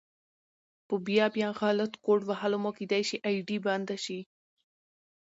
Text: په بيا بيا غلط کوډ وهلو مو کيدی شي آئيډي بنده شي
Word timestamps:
په 0.87 0.95
بيا 1.07 1.25
بيا 1.35 1.49
غلط 1.61 1.91
کوډ 2.05 2.21
وهلو 2.25 2.57
مو 2.63 2.71
کيدی 2.77 3.03
شي 3.09 3.17
آئيډي 3.29 3.57
بنده 3.65 3.95
شي 4.05 4.19